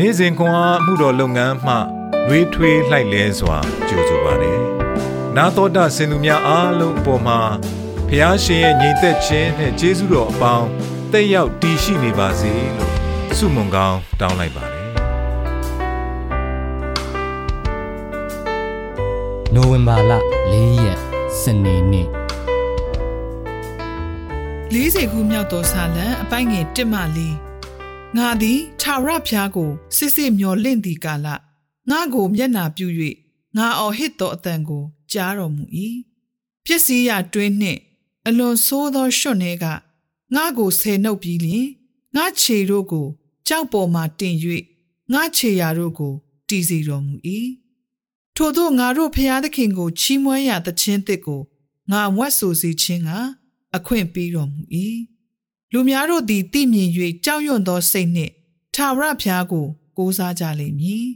[0.00, 1.74] နေ့စဉ်ခွန်အားမှုတော်လုပ်ငန်းမှ
[2.28, 3.58] နှွေးထွေးလှိုက်လဲစွာ
[3.88, 4.60] ကြိုဆိုပါတယ်။
[5.36, 7.40] နာတော်တာစင်သူများအားလုံးအပေါ်မှာ
[8.08, 10.68] ဖះရှင်ရဲ့ညီသက်ခြင်းနဲ့ကျေးဇူးတော်အပေါင်း
[11.12, 12.92] တက်ရောက်တည်ရှိနေပါစေလို့
[13.38, 14.84] ဆုမွန်ကောင်းတောင်းလိုက်ပါတယ်။
[19.54, 20.12] နိုဝင်ဘာလ
[20.52, 20.98] 4ရက်
[21.40, 22.08] စနေနေ့
[24.72, 27.45] 40ခုမြောက်သောဇာလံအပိုင်းငယ်1မှ4
[28.18, 31.26] ငါသည်ထာဝရဘုရားကိုစစ်စစ်မျော်လင့်သည့်ကာလ
[31.90, 32.86] ငါကိုမျက်နာပြု၍
[33.56, 35.64] ငါအော်ဟစ်သောအတန်ကိုကြားတော်မူ၏
[36.64, 37.80] ပျက်စီးရာတွင်းနှင့်
[38.26, 39.64] အလွန်ဆိုးသောရွှွန်ထဲက
[40.34, 41.68] ငါကိုဆယ်နှုတ်ပြီးလျင်
[42.16, 43.06] ငါခြေတို့ကို
[43.48, 44.34] ကြောက်ပေါ်မှတင်၍
[45.12, 46.12] ငါခြေရာတို့ကို
[46.48, 47.14] တည်စီတော်မူ၏
[48.36, 51.40] ထို့သောငါတို့ဖျားသခင်ကိုချီးမွမ်းရာသခြင်းတစ်ကို
[51.90, 53.10] ငါဝတ်ဆိုစီခြင်းက
[53.76, 54.62] အခွင့်ပေးတော်မူ၏
[55.72, 56.90] လူများတို့သည်သိမြင်၍
[57.24, 58.32] ကြောက်ရွံ့သောစိတ်နှင့်
[58.74, 61.06] ထာဝရဘုရားကို ကိုးစားကြလိမ့်မည်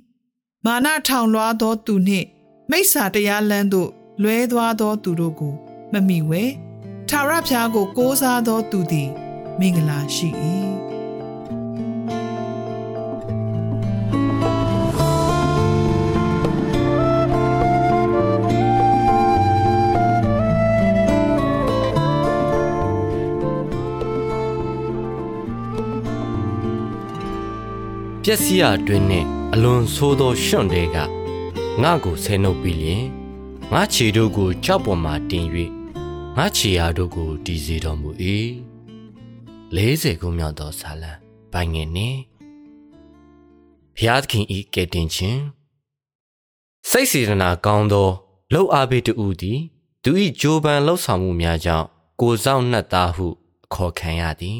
[0.64, 2.26] မာနထောင်လွှားသောသူနှင့်
[2.70, 3.90] မိစ္ဆာတရားလမ်းသို့
[4.22, 5.54] လွဲသွားသောသူတို့ကို
[5.92, 6.42] မမိဝဲ
[7.08, 9.10] ထာဝရဘုရားကို ကိုးစားသောသူသည်
[9.58, 10.28] မင်္ဂလာရှိ၏
[28.32, 30.96] က်စီးရာတွင်နှင့်အလွန်ဆိုးသောရွှွန့်တဲက
[31.82, 33.04] ငါကိုဆဲနှုတ်ပြီးလျင်
[33.72, 35.46] ငါခြေတို့ကိုကြောက်ပေါ်မှတင်၍
[36.36, 38.10] ငါခြေရာတို့ကိုတည်စေတော်မူ၏
[39.76, 41.12] 40ခုမြောက်သောဇာလံ
[41.52, 42.18] ပိုင်ငယ်နှင့်
[43.96, 45.40] ဘုရားသခင်ဤကယ်တင်ခြင်း
[46.90, 48.08] စိတ်စေတနာကောင်းသော
[48.52, 49.60] လှုပ်အားပေးတူသည်
[50.04, 51.86] သူ၏ဂျိုးပန်လှုပ်ဆောင်မှုများကြောင့်
[52.20, 53.26] ကိုဆောင်နှက်သားဟု
[53.64, 54.58] အခေါ်ခံရသည်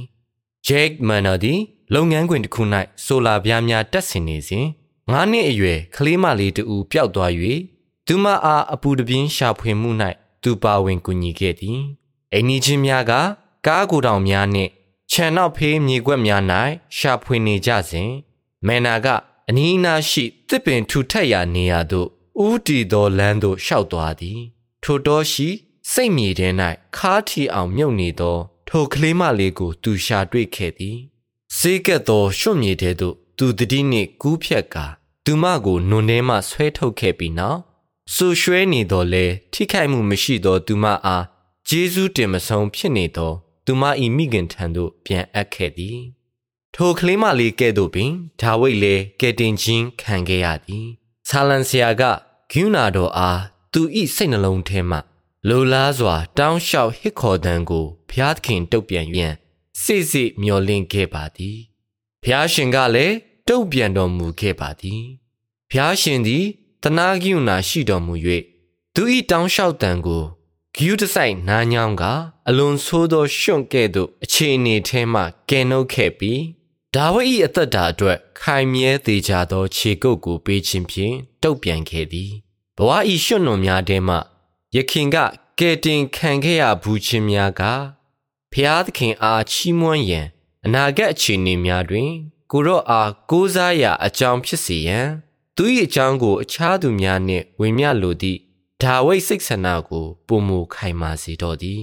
[0.67, 1.61] ဂျက်မန်နာသည်
[1.95, 2.63] လုပ်ငန်းခွင်တစ်ခု၌
[3.05, 4.67] ဆိုလာပြားများတက်ဆင်နေစဉ်
[5.11, 7.33] ငါးနှစ်အရွယ်ကလေးမလေးတူပျောက်သွား၍
[8.07, 9.91] သူမအားအပူတပြင်းရှာဖွေမှု၌
[10.43, 11.81] သူပါဝင်ကူညီခဲ့သည်
[12.33, 13.13] အိမ်နီးချင်းများက
[13.67, 14.71] ကားကိုယ်တောင်များနှင့်
[15.11, 16.43] ခြံနောက်ဖေးမြေကွက်များ၌
[16.97, 18.11] ရှာဖွေနေကြစဉ်
[18.67, 19.07] မဲနာက
[19.49, 22.09] အနီးအနားရှိတစ်ပင်ထူထပ်ရာနေရာသို့
[22.45, 24.41] ဦးတည်သောလမ်းသို့ရှောက်သွားသည်
[24.83, 25.49] ထိုတော်ရှိ
[25.91, 26.49] စိတ်မြေထဲ၌
[26.97, 30.97] ခါးထီအောင်မြုပ်နေသော ထိုကလေးမလေးကိုသူရှာတွေ့ခဲ့သည်
[31.59, 34.87] စေးကက်သောရွှွမြေထဲသို့သူတတိနှင့်ကူးဖြတ်ကာ
[35.25, 37.61] သူမကိုနွန်ထဲမှဆွဲထုတ်ခဲ့ပြီးနောက်
[38.15, 41.25] ဆူရွှဲနေတော်လဲထိခိုက်မှုမရှိသောသူမအား
[41.69, 43.33] ဂျေဇုတင်မဆုံးဖြစ်နေသော
[43.67, 43.83] သူမ၏
[44.17, 45.99] မိခင်ထံသို့ပြန်အပ်ခဲ့သည်
[46.75, 50.87] ထိုကလေးမလေးကဲ့သို့ပင်ဒါဝိဒ်လည်းကဲတင်ချင်းခံခဲ့ရသည်
[51.29, 52.03] ဆာလန်ဆရာက
[52.53, 53.41] ဂုဏတော်အား
[53.73, 53.81] သူ၏
[54.15, 54.99] စိတ်နှလုံးထဲမှ
[55.49, 59.35] လိုလားစွာ တောင်းလျှောက်ဟစ်ခေါ်တံကိုဘုရားသခင်တုတ်ပြန်ရန်
[59.83, 61.59] စိတ်စိမျောလင့်ခဲ့ပါသည်
[62.23, 63.17] ဖျားရှင်ကလည်း
[63.49, 65.03] တုံ့ပြန်တော်မူခဲ့ပါသည်
[65.71, 66.45] ဖျားရှင်သည်
[66.83, 68.15] တနာကရုဏာရှိတော်မူ၍
[68.95, 70.25] သူ၏တောင်းလျှောက်တံကို
[70.77, 72.05] ဂယုတဆိုင်နားညောင်းက
[72.49, 76.43] အလွန်ဆိုးသောရွှွန့်ကဲ့သို့အခြေအနေထဲမှကယ်နှုတ်ခဲ့ပြီး
[76.95, 82.31] ဒါဝိဒ်၏အသက်တာအတွက်ခိုင်မြဲသေးကြသောခြေကုပ်ကိုပေးခြင်းဖြင့်တုတ်ပြန်ခဲ့သည်
[82.77, 82.91] ဘဝ၏
[83.25, 84.17] ရွှွန့်နွန်များထဲမှ
[84.77, 85.17] ယခင်က
[85.59, 87.63] ကယ်တင်ခံခဲ့ရဘူးခြင်းများက
[88.53, 90.27] ဖျားသခင်အားချီးမွမ်းရန်
[90.67, 92.11] အနာဂတ်အခြေအနေများတွင်
[92.53, 95.07] ကိုရော့အားကိုးစားရာအကြောင်းဖြစ်စေရန်
[95.57, 98.39] သူ၏အကြောင်းကိုအခြားသူများနှင့်ဝင်မြလိုသည့်
[98.83, 101.83] ဒါဝိဒ်စိတ်ဆန္ဒကိုပုံမူခိုင်မာစေတော်သည်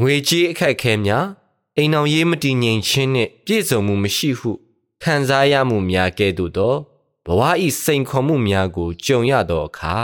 [0.00, 1.26] ငွေကြေးအခက်အခဲများ
[1.76, 4.52] အိမ်အောင်ရေးမတည်ငြိမ်ခြင်းနှင့်ပြည့်စုံမှုမရှိဟု
[5.02, 6.74] ခံစားရမှုများကဲ့သို့သော
[7.26, 7.40] ဘဝ၏
[7.82, 9.96] စိန်ခေါ်မှုများကိုကြုံရသောအခါ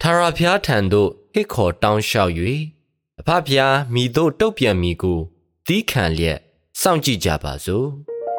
[0.00, 2.32] ထာဝရဘုရားထံသို့ဟစ်ခေါ်တောင်းလျှောက်၍
[3.20, 5.18] အဖဖျားမိတို့တုတ်ပြန်မိကို
[5.66, 6.38] သီးခံလျက်
[6.80, 7.86] စောင့်ကြည့်ကြပါစို့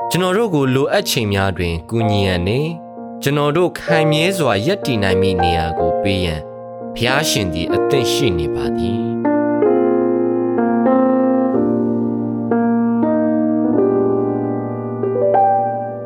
[0.09, 2.69] ကျွန်တော်တို့ကိုလိုအပ်ချိန်များတွင်ကူညီရန်နှင့်
[3.23, 6.41] ကျွန်တော်တို့ခိုင်မြဲစွာယက်တည်နိုင်မိနေရာကိုပေးရန်
[6.95, 8.99] ဖျားရှင်သည်အသင့်ရှိနေပါသည်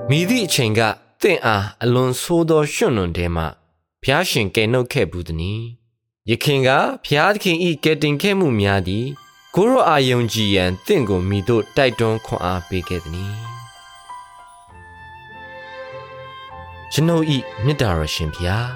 [0.09, 0.81] မိသည့်အချိန်က
[1.21, 3.45] တင့်အားအလွန်ဆိုးသောရွှွန့်နွန်ထဲမှ
[4.03, 5.63] ဖျားရှင်ကယ်နှုတ်ခဲ့ဘူးသည်။
[6.29, 6.69] ယခင်က
[7.05, 9.05] ဖျားသခင်ဤကယ်တင်ခဲ့မှုများသည်
[9.55, 13.31] ကိုရောအာယုံကြည်ရန်တင့်ကိုမိတို့တိုက်တွန်းခွန်အားပေးခဲ့သည်။
[16.91, 18.67] ကျွန်ုပ်ဤမေတ္တာရရှင်ဖျား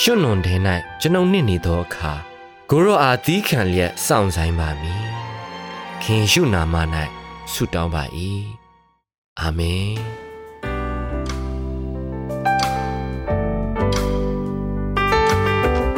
[0.00, 0.54] ရွှွန့်နွန်ထဲ၌
[1.00, 2.12] ကျွန်ုပ်နှင့်နေသောအခါ
[2.70, 5.04] ကိုရောအားသီးခံလျက်စောင့်ဆိုင်ပါမည်။
[6.02, 6.74] ခင်ရှုနာမ၌
[7.52, 8.04] ဆုတောင်းပါ၏။
[9.40, 9.88] အာမင်။